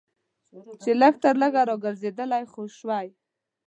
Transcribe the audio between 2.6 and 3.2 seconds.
شوای.